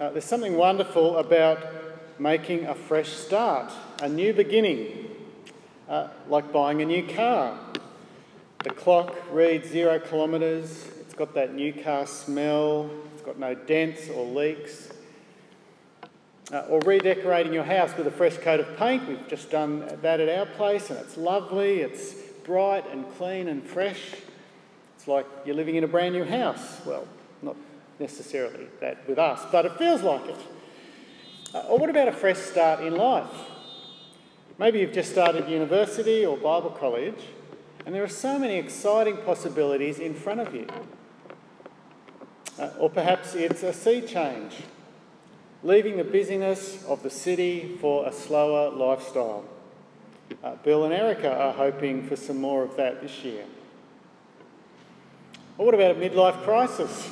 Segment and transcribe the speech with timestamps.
[0.00, 1.58] Uh, there's something wonderful about
[2.20, 5.10] making a fresh start, a new beginning,
[5.88, 7.58] uh, like buying a new car.
[8.62, 14.08] The clock reads zero kilometres, it's got that new car smell, it's got no dents
[14.08, 14.90] or leaks.
[16.52, 19.06] Uh, or redecorating your house with a fresh coat of paint.
[19.08, 23.64] We've just done that at our place and it's lovely, it's bright and clean and
[23.64, 24.14] fresh.
[24.96, 26.80] It's like you're living in a brand new house.
[26.86, 27.06] Well,
[28.00, 30.36] necessarily that with us, but it feels like it.
[31.54, 33.30] Uh, or what about a fresh start in life?
[34.58, 37.20] Maybe you've just started university or Bible college,
[37.86, 40.66] and there are so many exciting possibilities in front of you.
[42.58, 44.56] Uh, or perhaps it's a sea change,
[45.62, 49.44] leaving the busyness of the city for a slower lifestyle.
[50.42, 53.44] Uh, Bill and Erica are hoping for some more of that this year.
[55.56, 57.08] Or what about a midlife crisis?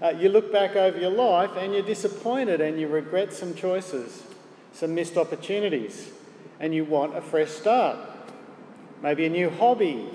[0.00, 4.22] Uh, you look back over your life and you're disappointed and you regret some choices,
[4.72, 6.10] some missed opportunities,
[6.60, 7.98] and you want a fresh start.
[9.02, 10.08] Maybe a new hobby,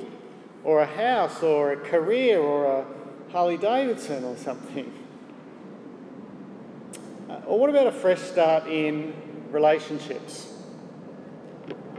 [0.64, 2.86] or a house, or a career, or a
[3.31, 4.92] Harley Davidson or something.
[7.30, 9.14] Uh, or what about a fresh start in
[9.52, 10.54] relationships?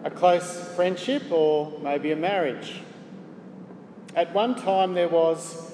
[0.05, 2.81] A close friendship, or maybe a marriage?
[4.15, 5.74] At one time, there was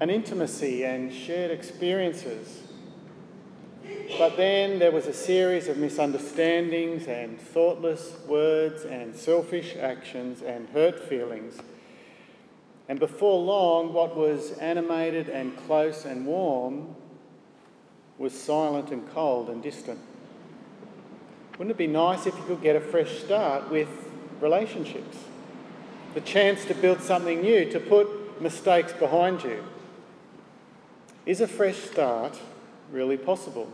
[0.00, 2.62] an intimacy and shared experiences.
[4.16, 10.68] But then there was a series of misunderstandings and thoughtless words and selfish actions and
[10.70, 11.58] hurt feelings.
[12.88, 16.94] And before long, what was animated and close and warm
[18.18, 20.00] was silent and cold and distant.
[21.58, 23.88] Wouldn't it be nice if you could get a fresh start with
[24.40, 25.18] relationships?
[26.14, 29.64] The chance to build something new, to put mistakes behind you.
[31.28, 32.40] Is a fresh start
[32.90, 33.68] really possible?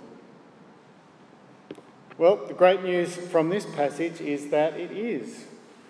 [2.19, 5.45] Well, the great news from this passage is that it is.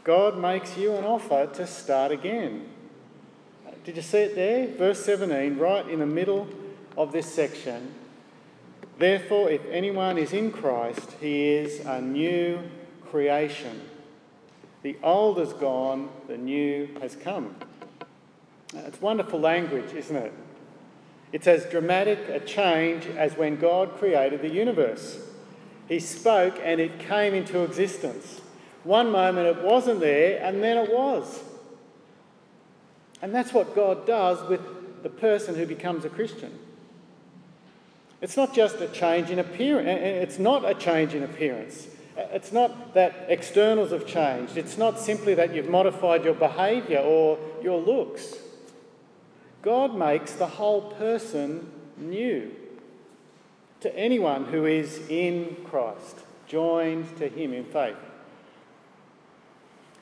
[0.05, 2.69] God makes you an offer to start again.
[3.83, 4.67] Did you see it there?
[4.77, 6.49] Verse 17, right in the middle
[6.99, 7.95] of this section.
[8.99, 12.61] Therefore, if anyone is in Christ, he is a new
[13.07, 13.81] creation.
[14.83, 17.57] The old is gone, the new has come.
[18.75, 20.33] It's wonderful language, isn't it?
[21.35, 25.19] It's as dramatic a change as when God created the universe.
[25.89, 28.41] He spoke and it came into existence.
[28.85, 31.43] One moment it wasn't there, and then it was.
[33.21, 34.61] And that's what God does with
[35.03, 36.57] the person who becomes a Christian.
[38.21, 39.89] It's not just a change in appearance.
[39.89, 41.89] Eh, eh, it's not a change in appearance.
[42.17, 44.57] It's not that externals have changed.
[44.57, 48.37] It's not simply that you've modified your behaviour or your looks.
[49.65, 52.55] God makes the whole person new
[53.81, 57.97] to anyone who is in Christ, joined to Him in faith.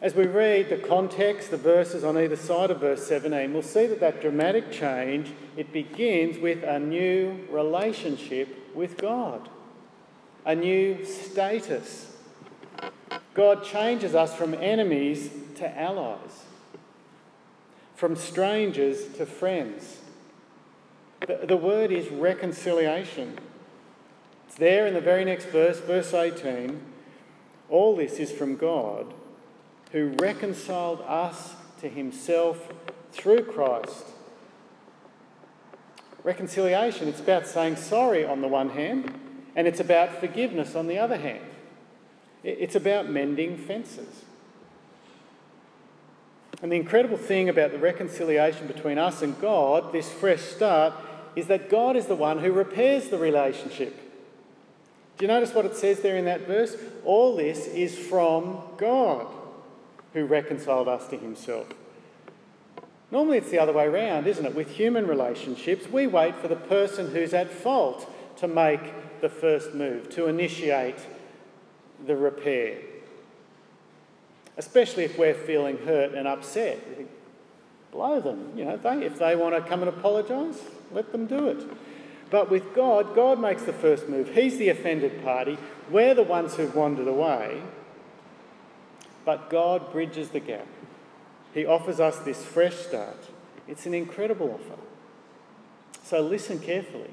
[0.00, 3.86] As we read the context, the verses on either side of verse 17, we'll see
[3.86, 9.48] that that dramatic change, it begins with a new relationship with God,
[10.44, 12.16] a new status.
[13.34, 16.46] God changes us from enemies to allies
[18.02, 19.98] from strangers to friends.
[21.24, 23.38] The, the word is reconciliation.
[24.48, 26.82] It's there in the very next verse, verse 18.
[27.70, 29.14] All this is from God
[29.92, 32.72] who reconciled us to himself
[33.12, 34.06] through Christ.
[36.24, 39.14] Reconciliation, it's about saying sorry on the one hand,
[39.54, 41.46] and it's about forgiveness on the other hand.
[42.42, 44.24] It's about mending fences.
[46.62, 50.94] And the incredible thing about the reconciliation between us and God, this fresh start,
[51.34, 53.98] is that God is the one who repairs the relationship.
[55.18, 56.76] Do you notice what it says there in that verse?
[57.04, 59.26] All this is from God
[60.12, 61.66] who reconciled us to himself.
[63.10, 64.54] Normally it's the other way around, isn't it?
[64.54, 68.80] With human relationships, we wait for the person who's at fault to make
[69.20, 70.98] the first move, to initiate
[72.06, 72.78] the repair
[74.57, 76.78] especially if we're feeling hurt and upset.
[77.91, 78.53] blow them.
[78.57, 80.60] You know, they, if they want to come and apologise,
[80.91, 81.65] let them do it.
[82.31, 84.34] But with God, God makes the first move.
[84.34, 85.59] He's the offended party.
[85.91, 87.63] We're the ones who've wandered away.
[89.25, 90.66] But God bridges the gap.
[91.53, 93.19] He offers us this fresh start.
[93.69, 94.81] It's an incredible offer.
[96.03, 97.10] So listen carefully.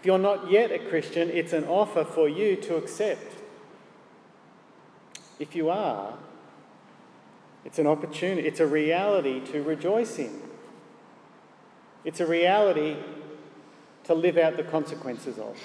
[0.00, 3.34] If you're not yet a Christian, it's an offer for you to accept.
[5.38, 6.14] If you are,
[7.64, 10.42] it's an opportunity, it's a reality to rejoice in.
[12.04, 12.96] It's a reality
[14.04, 15.56] to live out the consequences of.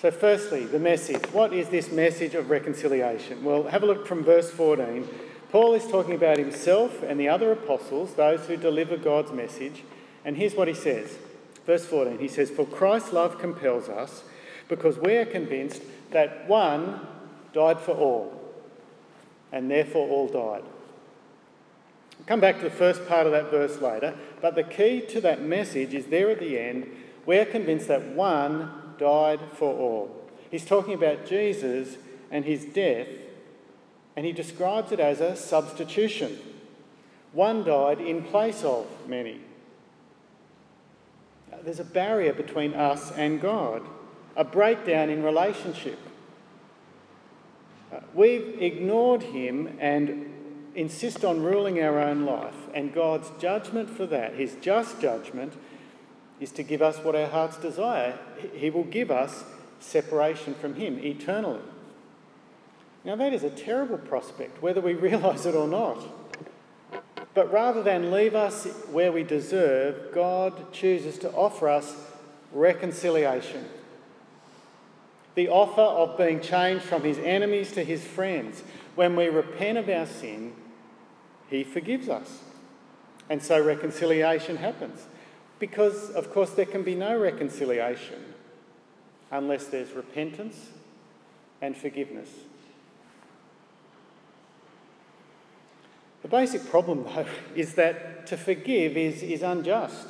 [0.00, 1.22] So, firstly, the message.
[1.32, 3.44] What is this message of reconciliation?
[3.44, 5.06] Well, have a look from verse 14.
[5.52, 9.84] Paul is talking about himself and the other apostles, those who deliver God's message.
[10.24, 11.18] And here's what he says.
[11.66, 14.22] Verse 14 he says, For Christ's love compels us,
[14.68, 15.82] because we are convinced
[16.12, 17.06] that one
[17.52, 18.39] died for all,
[19.52, 20.62] and therefore all died.
[22.18, 25.20] I'll come back to the first part of that verse later, but the key to
[25.22, 26.90] that message is there at the end.
[27.26, 30.30] We're convinced that one died for all.
[30.50, 31.96] He's talking about Jesus
[32.30, 33.08] and his death,
[34.16, 36.38] and he describes it as a substitution.
[37.32, 39.40] One died in place of many.
[41.62, 43.82] There's a barrier between us and God,
[44.36, 45.98] a breakdown in relationship.
[48.14, 50.32] We've ignored him and
[50.74, 55.54] insist on ruling our own life, and God's judgment for that, his just judgment,
[56.38, 58.18] is to give us what our hearts desire.
[58.54, 59.44] He will give us
[59.80, 61.60] separation from him eternally.
[63.04, 66.02] Now, that is a terrible prospect, whether we realise it or not.
[67.32, 71.96] But rather than leave us where we deserve, God chooses to offer us
[72.52, 73.64] reconciliation.
[75.34, 78.62] The offer of being changed from his enemies to his friends.
[78.94, 80.52] When we repent of our sin,
[81.48, 82.40] he forgives us.
[83.28, 85.06] And so reconciliation happens.
[85.58, 88.24] Because, of course, there can be no reconciliation
[89.30, 90.70] unless there's repentance
[91.60, 92.30] and forgiveness.
[96.22, 100.08] The basic problem, though, is that to forgive is, is unjust.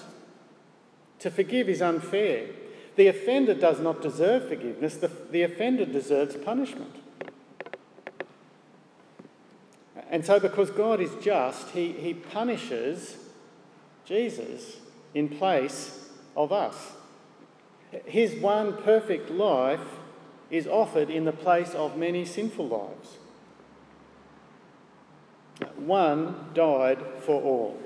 [1.21, 2.47] To forgive is unfair.
[3.01, 6.97] The offender does not deserve forgiveness, the, the offender deserves punishment.
[10.11, 13.17] And so, because God is just, he, he punishes
[14.05, 14.77] Jesus
[15.15, 16.93] in place of us.
[18.05, 19.97] His one perfect life
[20.51, 23.17] is offered in the place of many sinful lives.
[25.77, 27.81] One died for all.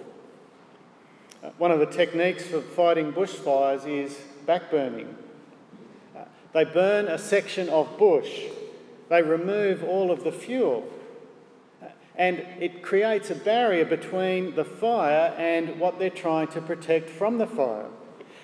[1.59, 5.15] One of the techniques for fighting bushfires is backburning.
[6.53, 8.45] They burn a section of bush,
[9.09, 10.89] they remove all of the fuel,
[12.17, 17.39] and it creates a barrier between the fire and what they're trying to protect from
[17.39, 17.89] the fire.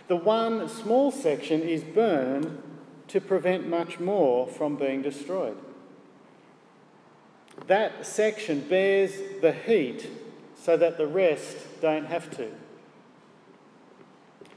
[0.09, 2.61] The one small section is burned
[3.09, 5.57] to prevent much more from being destroyed.
[7.69, 10.09] That section bears the heat
[10.57, 12.51] so that the rest don't have to.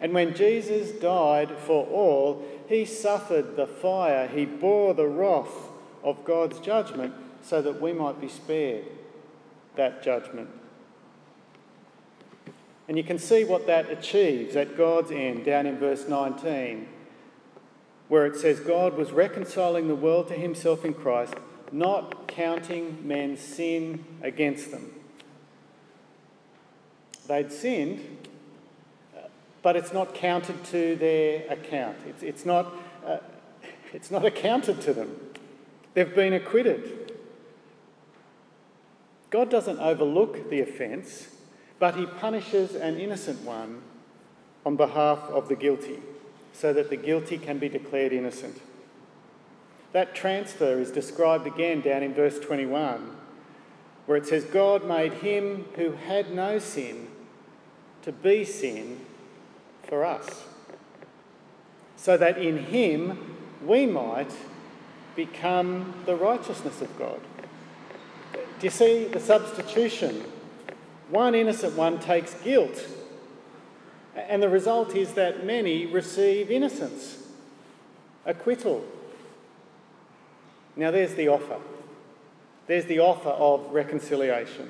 [0.01, 5.69] And when Jesus died for all, he suffered the fire, he bore the wrath
[6.03, 8.85] of God's judgment so that we might be spared
[9.75, 10.49] that judgment.
[12.87, 16.87] And you can see what that achieves at God's end down in verse 19,
[18.09, 21.35] where it says, God was reconciling the world to himself in Christ,
[21.71, 24.91] not counting men's sin against them.
[27.27, 28.22] They'd sinned,
[29.63, 31.97] but it's not counted to their account.
[32.05, 32.71] It's, it's, not,
[33.03, 33.17] uh,
[33.93, 35.15] it's not accounted to them.
[35.95, 37.13] They've been acquitted.
[39.31, 41.29] God doesn't overlook the offence,
[41.79, 43.81] but he punishes an innocent one
[44.65, 45.99] on behalf of the guilty,
[46.51, 48.61] so that the guilty can be declared innocent.
[49.91, 53.15] That transfer is described again down in verse 21,
[54.05, 57.07] where it says, God made him who had no sin
[58.03, 58.99] to be sin
[59.87, 60.43] for us,
[61.95, 63.35] so that in him
[63.65, 64.31] we might
[65.15, 67.19] become the righteousness of God.
[68.33, 70.23] Do you see the substitution?
[71.09, 72.87] One innocent one takes guilt,
[74.15, 77.27] and the result is that many receive innocence,
[78.25, 78.83] acquittal.
[80.75, 81.59] Now, there's the offer.
[82.65, 84.69] There's the offer of reconciliation.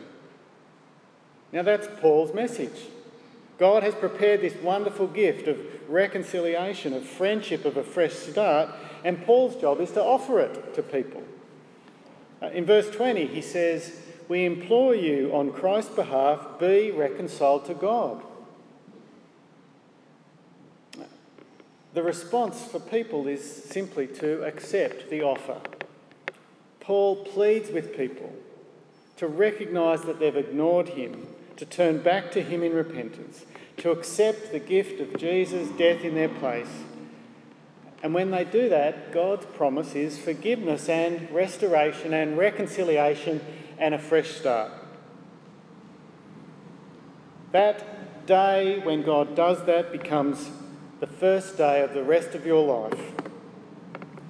[1.51, 2.87] Now, that's Paul's message.
[3.57, 8.69] God has prepared this wonderful gift of reconciliation, of friendship, of a fresh start,
[9.03, 11.23] and Paul's job is to offer it to people.
[12.41, 17.73] Uh, in verse 20, he says, We implore you on Christ's behalf, be reconciled to
[17.73, 18.23] God.
[21.93, 25.61] The response for people is simply to accept the offer.
[26.79, 28.33] Paul pleads with people
[29.17, 33.45] to recognise that they've ignored him, to turn back to him in repentance,
[33.77, 36.69] to accept the gift of Jesus' death in their place
[38.03, 43.39] and when they do that, God's promise is forgiveness and restoration and reconciliation
[43.79, 44.73] and a fresh start.
[47.53, 50.51] That day when God does that becomes
[50.99, 53.13] the first day of the rest of your life.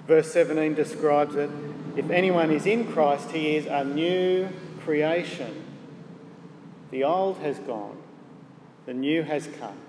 [0.07, 1.49] Verse 17 describes it
[1.95, 4.49] if anyone is in Christ, he is a new
[4.81, 5.63] creation.
[6.93, 7.97] The old has gone,
[8.85, 9.79] the new has come.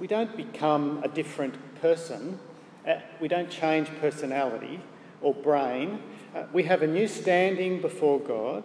[0.00, 2.40] We don't become a different person,
[2.88, 4.80] uh, we don't change personality
[5.20, 6.00] or brain.
[6.34, 8.64] Uh, we have a new standing before God.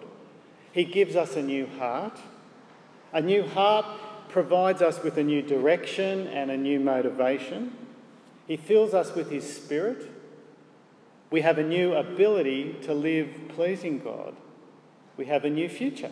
[0.72, 2.18] He gives us a new heart.
[3.12, 3.86] A new heart
[4.30, 7.76] provides us with a new direction and a new motivation.
[8.48, 10.10] He fills us with His Spirit.
[11.30, 14.38] We have a new ability to live pleasing God.
[15.18, 16.12] We have a new future.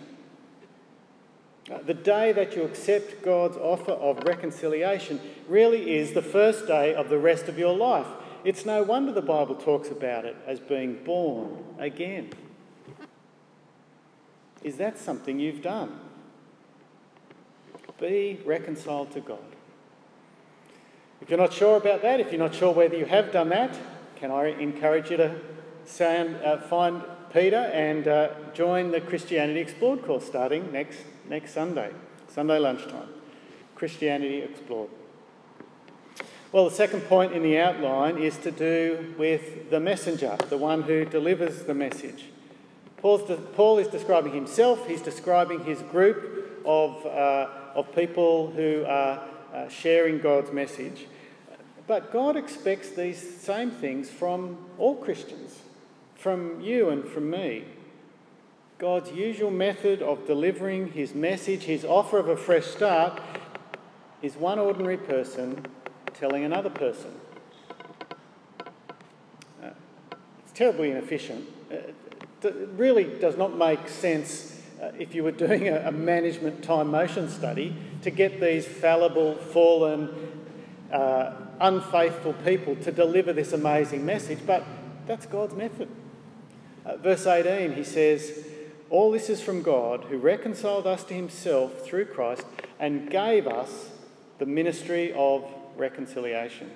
[1.72, 6.94] Uh, the day that you accept God's offer of reconciliation really is the first day
[6.94, 8.08] of the rest of your life.
[8.44, 12.32] It's no wonder the Bible talks about it as being born again.
[14.64, 16.00] Is that something you've done?
[18.00, 19.40] Be reconciled to God.
[21.22, 23.78] If you're not sure about that, if you're not sure whether you have done that,
[24.16, 25.36] can I encourage you to
[25.86, 31.92] sound, uh, find Peter and uh, join the Christianity Explored course starting next, next Sunday,
[32.28, 33.08] Sunday lunchtime.
[33.76, 34.90] Christianity Explored.
[36.52, 40.82] Well, the second point in the outline is to do with the messenger, the one
[40.82, 42.26] who delivers the message.
[43.02, 49.22] De- Paul is describing himself, he's describing his group of, uh, of people who are
[49.54, 51.08] uh, sharing God's message.
[51.88, 55.61] But God expects these same things from all Christians,
[56.22, 57.64] from you and from me.
[58.78, 63.20] God's usual method of delivering his message, his offer of a fresh start,
[64.22, 65.66] is one ordinary person
[66.14, 67.12] telling another person.
[69.64, 69.70] Uh,
[70.44, 71.48] it's terribly inefficient.
[71.72, 71.78] Uh,
[72.44, 76.90] it really does not make sense uh, if you were doing a, a, management time
[76.90, 80.10] motion study to get these fallible, fallen,
[80.92, 84.64] uh, unfaithful people to deliver this amazing message, but
[85.08, 85.90] that's God's method.
[86.98, 88.46] Verse 18, he says,
[88.90, 92.46] All this is from God who reconciled us to himself through Christ
[92.80, 93.90] and gave us
[94.40, 95.46] the ministry of
[95.78, 96.72] reconciliation.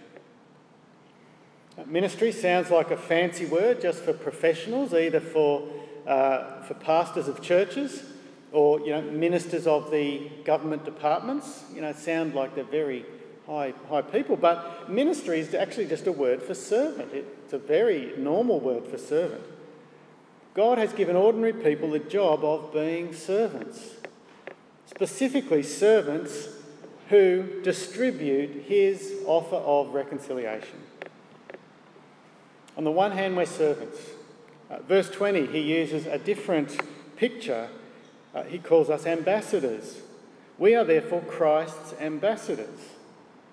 [1.86, 5.67] Ministry sounds like a fancy word just for professionals, either for,
[6.07, 8.03] uh, for pastors of churches
[8.53, 11.65] or you know, ministers of the government departments.
[11.74, 13.05] You know, sound like they're very
[13.45, 14.38] high, high people.
[14.38, 17.12] But ministry is actually just a word for servant.
[17.13, 19.43] It's a very normal word for servant.
[20.55, 23.95] God has given ordinary people the job of being servants,
[24.85, 26.47] specifically servants
[27.09, 30.79] who distribute his offer of reconciliation.
[32.77, 34.00] On the one hand, we're servants.
[34.71, 36.79] Uh, verse 20, he uses a different
[37.17, 37.67] picture.
[38.33, 40.00] Uh, he calls us ambassadors.
[40.57, 42.79] We are therefore Christ's ambassadors,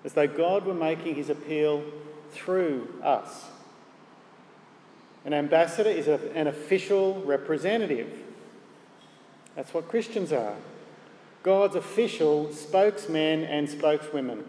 [0.05, 1.83] as though God were making his appeal
[2.31, 3.45] through us.
[5.25, 8.11] An ambassador is a, an official representative.
[9.55, 10.55] That's what Christians are.
[11.43, 14.45] God's official spokesmen and spokeswomen,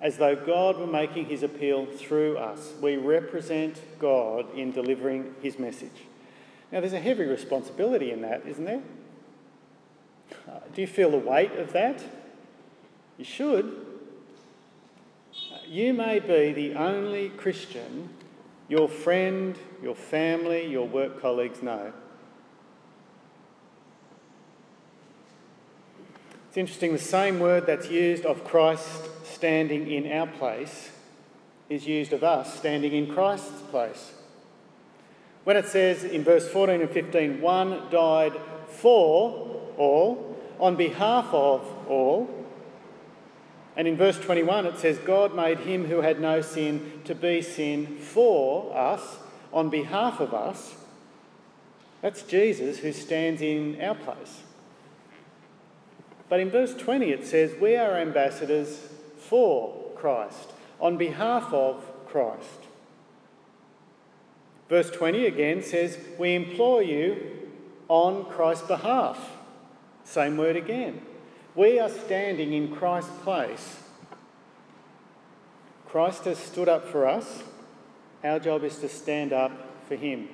[0.00, 2.72] as though God were making his appeal through us.
[2.80, 5.90] We represent God in delivering his message.
[6.70, 8.80] Now, there's a heavy responsibility in that, isn't there?
[10.48, 12.02] Uh, do you feel the weight of that?
[13.18, 13.66] You should.
[15.52, 18.08] Uh, you may be the only Christian
[18.72, 21.92] your friend, your family, your work colleagues know.
[26.48, 30.90] It's interesting, the same word that's used of Christ standing in our place
[31.68, 34.12] is used of us standing in Christ's place.
[35.44, 38.32] When it says in verse 14 and 15, one died
[38.68, 41.60] for all, on behalf of
[41.90, 42.41] all,
[43.76, 47.40] and in verse 21 it says, God made him who had no sin to be
[47.40, 49.18] sin for us,
[49.52, 50.76] on behalf of us.
[52.00, 54.42] That's Jesus who stands in our place.
[56.28, 58.88] But in verse 20 it says, We are ambassadors
[59.18, 60.50] for Christ,
[60.80, 62.60] on behalf of Christ.
[64.68, 67.50] Verse 20 again says, We implore you
[67.88, 69.36] on Christ's behalf.
[70.04, 71.02] Same word again.
[71.54, 73.78] We are standing in Christ's place.
[75.86, 77.42] Christ has stood up for us.
[78.24, 79.52] Our job is to stand up
[79.86, 80.28] for him.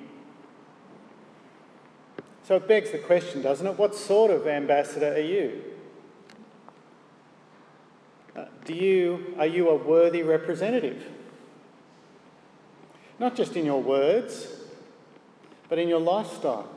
[2.43, 3.77] So it begs the question, doesn't it?
[3.77, 5.61] What sort of ambassador are you?
[8.35, 11.05] Uh, do you, are you a worthy representative?
[13.19, 14.47] Not just in your words,
[15.67, 16.69] but in your lifestyle.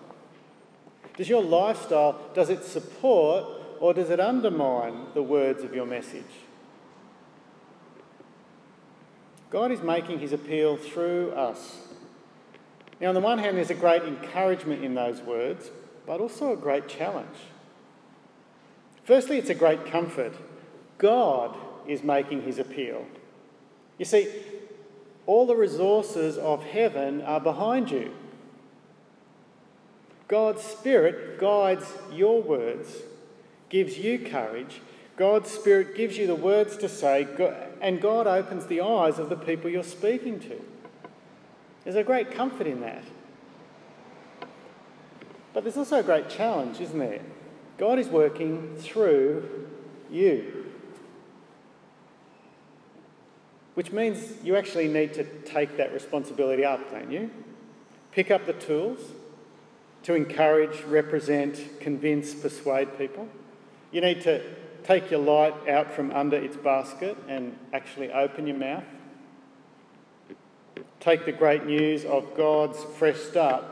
[1.17, 6.23] Does your lifestyle, does it support or does it undermine the words of your message?
[9.51, 11.79] God is making his appeal through us.
[13.01, 15.73] Now, on the one hand, there's a great encouragement in those words,
[16.07, 17.27] but also a great challenge.
[19.03, 20.35] Firstly, it's a great comfort.
[20.99, 21.57] God
[21.89, 23.05] is making his appeal.
[23.99, 24.29] You see,
[25.27, 28.15] all the resources of heaven are behind you.
[30.29, 33.03] God's Spirit guides your words,
[33.73, 34.81] gives you courage.
[35.17, 37.27] God's Spirit gives you the words to say,
[37.81, 40.61] and God opens the eyes of the people you're speaking to.
[41.83, 43.03] There's a great comfort in that.
[45.53, 47.21] But there's also a great challenge, isn't there?
[47.79, 49.69] God is working through
[50.11, 50.67] you.
[53.75, 57.31] Which means you actually need to take that responsibility up, don't you?
[58.13, 59.01] Pick up the tools
[60.03, 63.29] to encourage, represent, convince, persuade people.
[63.93, 64.43] You need to
[64.85, 68.85] take your light out from under its basket and actually open your mouth.
[70.99, 73.65] Take the great news of God's fresh start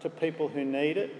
[0.00, 1.14] to people who need it.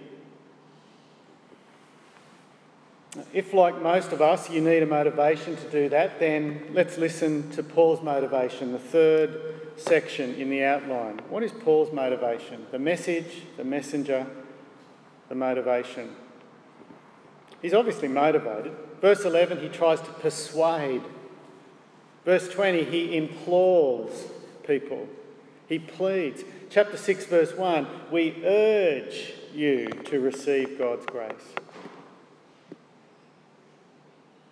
[3.33, 7.49] If, like most of us, you need a motivation to do that, then let's listen
[7.51, 9.41] to Paul's motivation, the third
[9.77, 11.19] section in the outline.
[11.29, 12.67] What is Paul's motivation?
[12.71, 14.27] The message, the messenger,
[15.27, 16.15] the motivation.
[17.61, 18.73] He's obviously motivated.
[19.01, 21.01] Verse 11, he tries to persuade.
[22.25, 24.25] Verse 20, he implores
[24.65, 25.07] people,
[25.67, 26.43] he pleads.
[26.69, 31.33] Chapter 6, verse 1, we urge you to receive God's grace.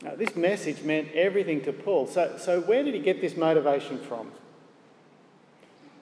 [0.02, 2.08] Now, this message meant everything to Paul.
[2.08, 4.32] So, so where did he get this motivation from?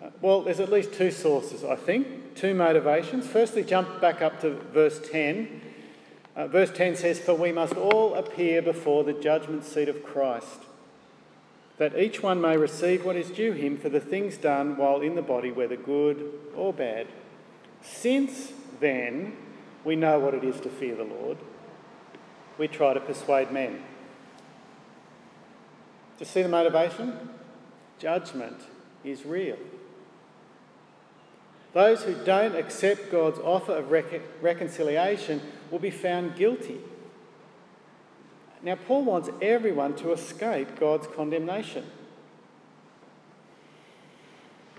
[0.04, 3.26] Uh, well, there's at least two sources, I think, two motivations.
[3.26, 5.62] Firstly, jump back up to verse 10.
[6.36, 10.64] Uh, verse 10 says, For we must all appear before the judgment seat of Christ,
[11.78, 15.16] that each one may receive what is due him for the things done while in
[15.16, 17.08] the body, whether good or bad.
[17.82, 19.38] Since then
[19.84, 21.38] we know what it is to fear the Lord,
[22.58, 23.74] we try to persuade men.
[26.18, 27.30] Do you see the motivation?
[28.00, 28.58] Judgment
[29.04, 29.58] is real.
[31.74, 36.80] Those who don't accept God's offer of rec- reconciliation will be found guilty.
[38.62, 41.86] Now, Paul wants everyone to escape God's condemnation.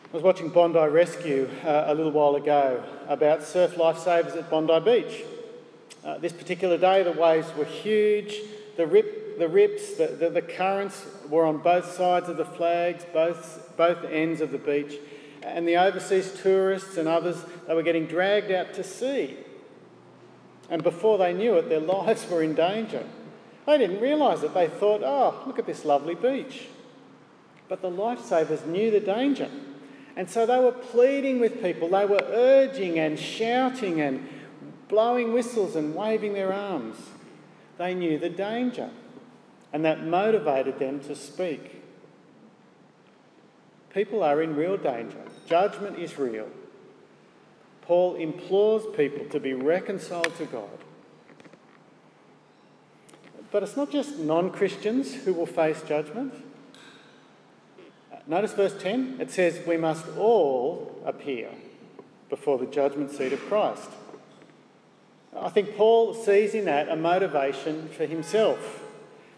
[0.05, 4.81] I was watching Bondi Rescue uh, a little while ago about surf lifesavers at Bondi
[4.81, 5.25] Beach.
[6.05, 8.37] Uh, this particular day, the waves were huge,
[8.77, 13.05] the, rip, the rips, the, the, the currents were on both sides of the flags,
[13.13, 14.95] both, both ends of the beach
[15.47, 19.37] and the overseas tourists and others, they were getting dragged out to sea.
[20.71, 23.05] And before they knew it, their lives were in danger.
[23.67, 24.55] They didn't realise it.
[24.55, 26.69] They thought, oh, look at this lovely beach.
[27.69, 29.51] But the lifesavers knew the danger.
[30.17, 31.89] And so they were pleading with people.
[31.89, 34.27] They were urging and shouting and
[34.89, 36.97] blowing whistles and waving their arms.
[37.77, 38.91] They knew the danger.
[39.73, 41.83] And that motivated them to speak.
[43.93, 45.23] People are in real danger.
[45.47, 46.49] Judgment is real.
[47.87, 50.79] Paul implores people to be reconciled to God.
[53.53, 56.35] But it's not just non Christians who will face judgment.
[58.27, 61.51] Notice verse 10 it says, We must all appear
[62.29, 63.89] before the judgment seat of Christ.
[65.39, 68.83] I think Paul sees in that a motivation for himself.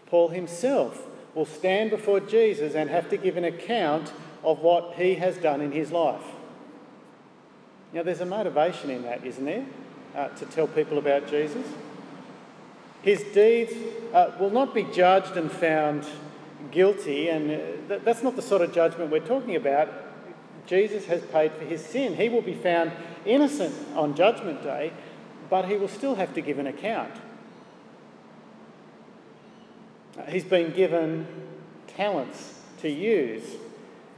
[0.07, 4.11] Paul himself will stand before Jesus and have to give an account
[4.43, 6.23] of what he has done in his life.
[7.93, 9.65] Now, there's a motivation in that, isn't there,
[10.15, 11.65] uh, to tell people about Jesus?
[13.01, 13.73] His deeds
[14.13, 16.05] uh, will not be judged and found
[16.71, 19.89] guilty, and uh, th- that's not the sort of judgment we're talking about.
[20.67, 22.15] Jesus has paid for his sin.
[22.15, 22.91] He will be found
[23.25, 24.93] innocent on Judgment Day,
[25.49, 27.13] but he will still have to give an account.
[30.17, 31.25] Uh, he's been given
[31.87, 33.55] talents to use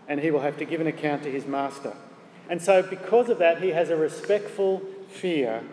[0.07, 1.95] and he will have to give an account to his master.
[2.49, 5.63] And so, because of that, he has a respectful fear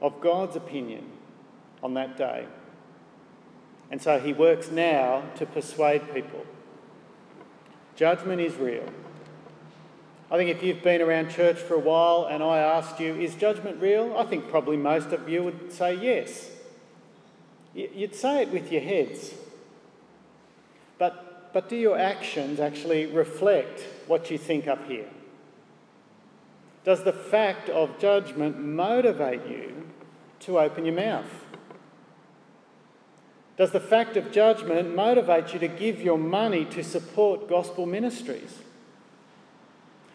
[0.00, 1.04] of God's opinion
[1.82, 2.46] on that day.
[3.90, 6.46] And so he works now to persuade people.
[7.96, 8.86] Judgment is real.
[10.30, 13.34] I think if you've been around church for a while and I asked you, is
[13.34, 14.14] judgment real?
[14.16, 16.50] I think probably most of you would say yes.
[17.74, 19.34] You'd say it with your heads.
[20.98, 25.08] But but do your actions actually reflect what you think up here?
[26.84, 29.88] Does the fact of judgment motivate you
[30.40, 31.44] to open your mouth?
[33.56, 38.60] Does the fact of judgment motivate you to give your money to support gospel ministries?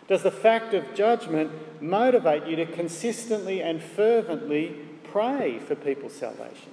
[0.07, 1.51] Does the fact of judgment
[1.81, 6.71] motivate you to consistently and fervently pray for people's salvation?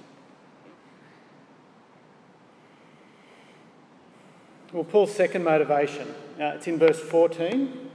[4.71, 6.07] Well, Paul's second motivation,
[6.39, 7.91] uh, it's in verse 14,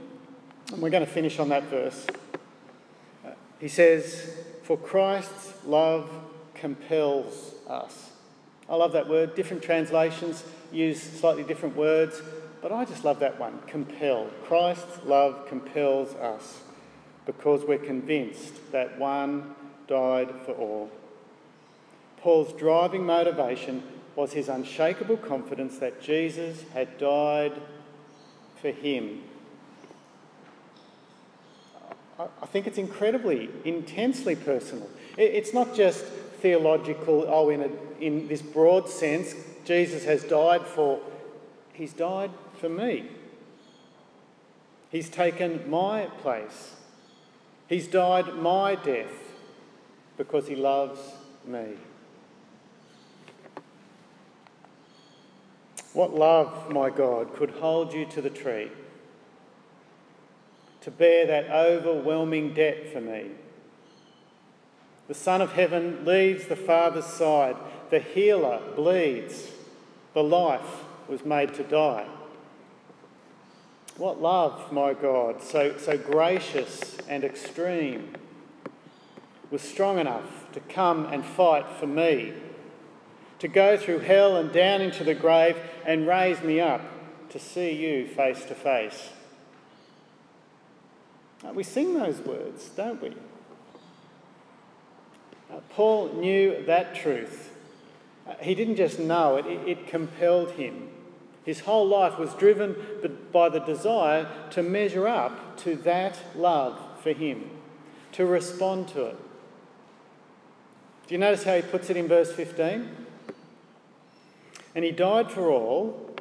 [0.71, 2.05] and we're going to finish on that verse.
[3.59, 6.09] He says, For Christ's love
[6.53, 8.11] compels us.
[8.69, 9.35] I love that word.
[9.35, 12.21] Different translations use slightly different words,
[12.61, 14.27] but I just love that one compel.
[14.45, 16.61] Christ's love compels us
[17.25, 19.55] because we're convinced that one
[19.87, 20.91] died for all.
[22.17, 23.83] Paul's driving motivation
[24.15, 27.53] was his unshakable confidence that Jesus had died
[28.61, 29.23] for him.
[32.19, 34.89] I think it's incredibly, intensely personal.
[35.17, 36.03] It's not just
[36.41, 37.69] theological, oh, in, a,
[38.03, 40.99] in this broad sense, Jesus has died for,
[41.71, 43.05] he's died for me.
[44.91, 46.75] He's taken my place.
[47.67, 49.13] He's died my death
[50.17, 50.99] because he loves
[51.45, 51.75] me.
[55.93, 58.71] What love, my God, could hold you to the tree
[60.81, 63.31] to bear that overwhelming debt for me?
[65.07, 67.55] The Son of Heaven leaves the Father's side.
[67.89, 69.47] The healer bleeds.
[70.13, 72.07] The life was made to die.
[73.97, 78.13] What love, my God, so, so gracious and extreme,
[79.51, 82.33] was strong enough to come and fight for me
[83.39, 86.81] to go through hell and down into the grave and raise me up
[87.29, 89.09] to see you face to face.
[91.53, 93.09] We sing those words, don't we?
[95.51, 97.51] Uh, Paul knew that truth.
[98.27, 100.89] Uh, he didn't just know it, it compelled him.
[101.43, 102.75] His whole life was driven
[103.31, 107.49] by the desire to measure up to that love for him,
[108.11, 109.17] to respond to it.
[111.07, 112.87] Do you notice how he puts it in verse 15?
[114.75, 116.15] And he died for all,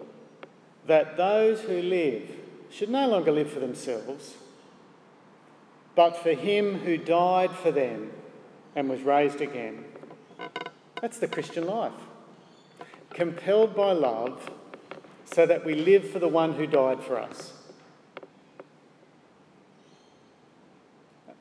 [0.86, 2.22] that those who live
[2.70, 4.36] should no longer live for themselves,
[5.98, 8.12] but for him who died for them
[8.76, 9.84] and was raised again.
[11.02, 11.90] That's the Christian life.
[13.10, 14.48] Compelled by love,
[15.24, 17.52] so that we live for the one who died for us.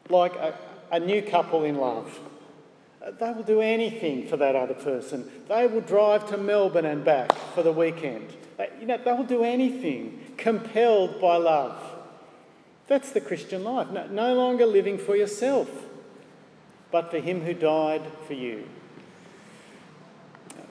[0.09, 0.57] Like a,
[0.91, 2.19] a new couple in love
[3.19, 5.31] they will do anything for that other person.
[5.47, 8.35] They will drive to Melbourne and back for the weekend.
[8.57, 11.96] They, you know, they will do anything compelled by love.
[12.87, 13.89] That's the Christian life.
[13.89, 15.69] No, no longer living for yourself,
[16.91, 18.67] but for Him who died for you.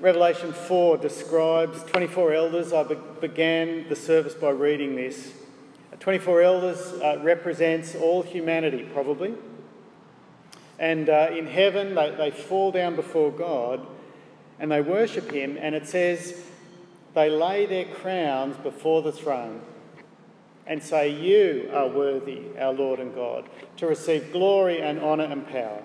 [0.00, 2.72] Revelation 4 describes 24 elders.
[2.72, 5.32] I be- began the service by reading this.
[6.00, 9.34] 24 elders uh, represents all humanity, probably.
[10.78, 13.86] And uh, in heaven, they, they fall down before God
[14.58, 15.56] and they worship Him.
[15.58, 16.42] And it says
[17.14, 19.62] they lay their crowns before the throne
[20.66, 25.46] and say, You are worthy, our Lord and God, to receive glory and honour and
[25.46, 25.82] power.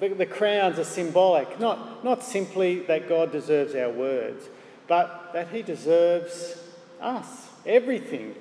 [0.00, 4.48] The, the crowns are symbolic, not, not simply that God deserves our words,
[4.86, 6.62] but that He deserves
[7.00, 8.34] us, everything.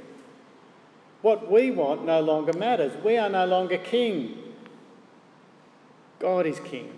[1.22, 2.94] What we want no longer matters.
[3.04, 4.38] We are no longer king.
[6.20, 6.94] God is King.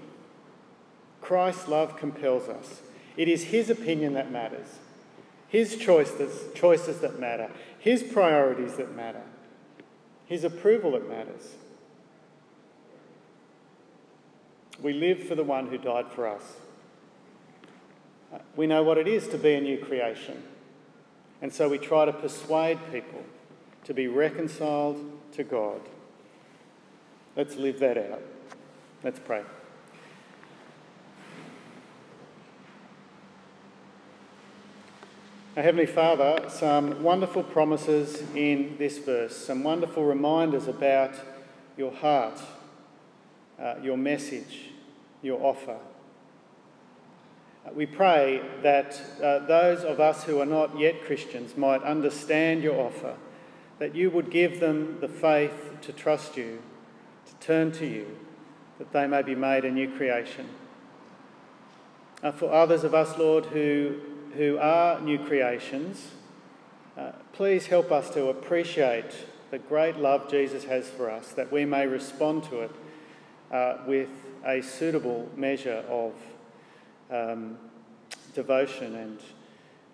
[1.22, 2.82] Christ's love compels us.
[3.18, 4.80] It is His opinion that matters,
[5.50, 9.24] His choices, choices that matter, His priorities that matter,
[10.26, 11.56] His approval that matters.
[14.82, 16.56] We live for the one who died for us.
[18.56, 20.44] We know what it is to be a new creation.
[21.42, 23.24] And so we try to persuade people
[23.86, 25.82] to be reconciled to God.
[27.36, 28.22] Let's live that out.
[29.04, 29.44] Let's pray.
[35.62, 41.16] Heavenly Father, some wonderful promises in this verse, some wonderful reminders about
[41.76, 42.40] your heart,
[43.60, 44.70] uh, your message,
[45.22, 45.78] your offer.
[47.66, 52.64] Uh, we pray that uh, those of us who are not yet Christians might understand
[52.64, 53.18] your offer,
[53.80, 56.62] that you would give them the faith to trust you,
[57.26, 58.18] to turn to you
[58.78, 60.48] that they may be made a new creation.
[62.24, 64.00] Uh, for others of us, Lord, who,
[64.36, 66.12] who are new creations,
[66.98, 69.12] uh, please help us to appreciate
[69.52, 72.72] the great love Jesus has for us, that we may respond to it
[73.52, 74.10] uh, with
[74.46, 76.14] a suitable measure of
[77.12, 77.58] um,
[78.36, 79.20] devotion and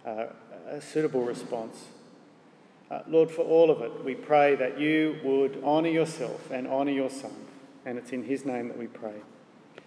[0.05, 0.25] uh,
[0.67, 1.85] a suitable response.
[2.91, 6.91] Uh, Lord, for all of it, we pray that you would honour yourself and honour
[6.91, 7.33] your Son.
[7.85, 9.21] And it's in his name that we pray.